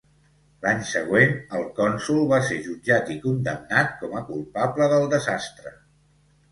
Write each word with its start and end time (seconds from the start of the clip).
L'any 0.65 0.79
següent 0.91 1.35
el 1.59 1.67
cònsol 1.81 2.25
va 2.33 2.41
ser 2.49 2.57
jutjat 2.69 3.13
i 3.17 3.19
condemnat 3.27 3.95
com 4.01 4.21
a 4.23 4.27
culpable 4.33 4.91
del 4.97 5.09
desastre. 5.17 5.81